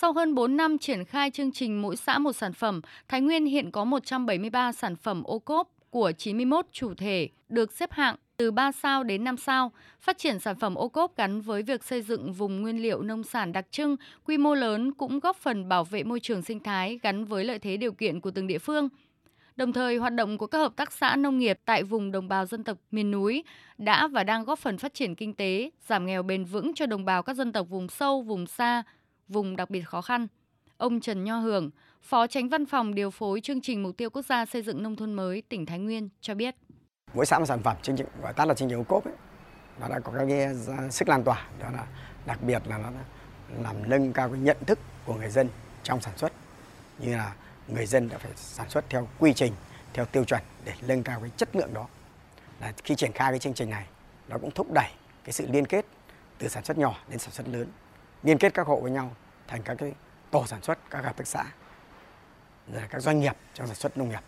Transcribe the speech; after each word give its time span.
Sau 0.00 0.12
hơn 0.12 0.34
4 0.34 0.56
năm 0.56 0.78
triển 0.78 1.04
khai 1.04 1.30
chương 1.30 1.52
trình 1.52 1.82
mỗi 1.82 1.96
xã 1.96 2.18
một 2.18 2.32
sản 2.32 2.52
phẩm, 2.52 2.80
Thái 3.08 3.20
Nguyên 3.20 3.46
hiện 3.46 3.70
có 3.70 3.84
173 3.84 4.72
sản 4.72 4.96
phẩm 4.96 5.22
ô 5.22 5.38
cốp 5.38 5.68
của 5.90 6.12
91 6.18 6.66
chủ 6.72 6.94
thể 6.94 7.28
được 7.48 7.72
xếp 7.72 7.92
hạng 7.92 8.16
từ 8.36 8.50
3 8.50 8.72
sao 8.72 9.04
đến 9.04 9.24
5 9.24 9.36
sao. 9.36 9.72
Phát 10.00 10.18
triển 10.18 10.38
sản 10.38 10.56
phẩm 10.56 10.74
ô 10.74 10.88
cốp 10.88 11.16
gắn 11.16 11.40
với 11.40 11.62
việc 11.62 11.84
xây 11.84 12.02
dựng 12.02 12.32
vùng 12.32 12.62
nguyên 12.62 12.82
liệu 12.82 13.02
nông 13.02 13.22
sản 13.22 13.52
đặc 13.52 13.66
trưng, 13.70 13.96
quy 14.24 14.38
mô 14.38 14.54
lớn 14.54 14.92
cũng 14.92 15.20
góp 15.20 15.36
phần 15.36 15.68
bảo 15.68 15.84
vệ 15.84 16.02
môi 16.02 16.20
trường 16.20 16.42
sinh 16.42 16.60
thái 16.60 16.98
gắn 17.02 17.24
với 17.24 17.44
lợi 17.44 17.58
thế 17.58 17.76
điều 17.76 17.92
kiện 17.92 18.20
của 18.20 18.30
từng 18.30 18.46
địa 18.46 18.58
phương. 18.58 18.88
Đồng 19.56 19.72
thời, 19.72 19.96
hoạt 19.96 20.14
động 20.14 20.38
của 20.38 20.46
các 20.46 20.58
hợp 20.58 20.76
tác 20.76 20.92
xã 20.92 21.16
nông 21.16 21.38
nghiệp 21.38 21.58
tại 21.64 21.82
vùng 21.82 22.12
đồng 22.12 22.28
bào 22.28 22.46
dân 22.46 22.64
tộc 22.64 22.78
miền 22.90 23.10
núi 23.10 23.44
đã 23.78 24.08
và 24.08 24.24
đang 24.24 24.44
góp 24.44 24.58
phần 24.58 24.78
phát 24.78 24.94
triển 24.94 25.14
kinh 25.14 25.34
tế, 25.34 25.70
giảm 25.88 26.06
nghèo 26.06 26.22
bền 26.22 26.44
vững 26.44 26.74
cho 26.74 26.86
đồng 26.86 27.04
bào 27.04 27.22
các 27.22 27.36
dân 27.36 27.52
tộc 27.52 27.68
vùng 27.68 27.88
sâu, 27.88 28.22
vùng 28.22 28.46
xa, 28.46 28.82
vùng 29.28 29.56
đặc 29.56 29.70
biệt 29.70 29.80
khó 29.80 30.02
khăn. 30.02 30.26
Ông 30.76 31.00
Trần 31.00 31.24
Nho 31.24 31.38
Hưởng, 31.38 31.70
Phó 32.02 32.26
Tránh 32.26 32.48
Văn 32.48 32.66
phòng 32.66 32.94
điều 32.94 33.10
phối 33.10 33.40
chương 33.40 33.60
trình 33.60 33.82
mục 33.82 33.96
tiêu 33.96 34.10
quốc 34.10 34.26
gia 34.26 34.46
xây 34.46 34.62
dựng 34.62 34.82
nông 34.82 34.96
thôn 34.96 35.12
mới 35.12 35.42
tỉnh 35.42 35.66
Thái 35.66 35.78
Nguyên 35.78 36.08
cho 36.20 36.34
biết. 36.34 36.56
Mỗi 37.14 37.26
xã 37.26 37.38
một 37.38 37.46
sản 37.46 37.62
phẩm 37.62 37.76
chương 37.82 37.96
trình 37.96 38.06
gọi 38.22 38.32
tắt 38.32 38.44
là 38.44 38.54
chương 38.54 38.68
trình 38.68 38.78
ô 38.78 38.82
cốp 38.82 39.04
ấy, 39.04 39.14
nó 39.80 39.88
đã 39.88 40.00
có 40.00 40.12
cái 40.28 40.48
sức 40.90 41.08
lan 41.08 41.24
tỏa 41.24 41.46
đó 41.58 41.70
là 41.70 41.86
đặc 42.26 42.42
biệt 42.42 42.62
là 42.66 42.78
nó 42.78 42.90
làm 43.62 43.90
nâng 43.90 44.12
cao 44.12 44.28
cái 44.28 44.38
nhận 44.38 44.56
thức 44.66 44.78
của 45.04 45.14
người 45.14 45.30
dân 45.30 45.48
trong 45.82 46.00
sản 46.00 46.18
xuất 46.18 46.32
như 46.98 47.16
là 47.16 47.34
người 47.68 47.86
dân 47.86 48.08
đã 48.08 48.18
phải 48.18 48.32
sản 48.36 48.70
xuất 48.70 48.90
theo 48.90 49.08
quy 49.18 49.32
trình 49.32 49.52
theo 49.92 50.04
tiêu 50.04 50.24
chuẩn 50.24 50.42
để 50.64 50.72
nâng 50.86 51.02
cao 51.02 51.20
cái 51.20 51.30
chất 51.36 51.56
lượng 51.56 51.74
đó 51.74 51.86
là 52.60 52.72
khi 52.84 52.94
triển 52.94 53.12
khai 53.12 53.32
cái 53.32 53.38
chương 53.38 53.54
trình 53.54 53.70
này 53.70 53.86
nó 54.28 54.38
cũng 54.38 54.50
thúc 54.50 54.72
đẩy 54.72 54.90
cái 55.24 55.32
sự 55.32 55.46
liên 55.50 55.66
kết 55.66 55.86
từ 56.38 56.48
sản 56.48 56.64
xuất 56.64 56.78
nhỏ 56.78 56.98
đến 57.08 57.18
sản 57.18 57.30
xuất 57.30 57.48
lớn 57.48 57.66
liên 58.22 58.38
kết 58.38 58.54
các 58.54 58.66
hộ 58.66 58.80
với 58.80 58.90
nhau 58.90 59.14
thành 59.46 59.62
các 59.62 59.74
cái 59.74 59.92
tổ 60.30 60.46
sản 60.46 60.62
xuất 60.62 60.78
các 60.90 61.04
hợp 61.04 61.16
tác 61.16 61.26
xã, 61.26 61.44
rồi 62.72 62.82
các 62.90 63.02
doanh 63.02 63.20
nghiệp 63.20 63.36
trong 63.54 63.66
sản 63.66 63.76
xuất 63.76 63.98
nông 63.98 64.08
nghiệp. 64.08 64.20